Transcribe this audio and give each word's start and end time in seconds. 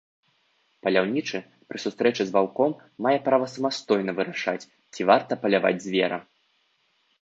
Паляўнічы 0.87 1.41
пры 1.73 1.77
сустрэчы 1.85 2.23
з 2.31 2.35
ваўком 2.39 2.71
мае 3.09 3.15
права 3.31 3.53
самастойна 3.55 4.11
вырашаць, 4.23 4.61
ці 4.97 5.01
варта 5.15 5.31
паляваць 5.47 5.81
звера. 5.89 6.17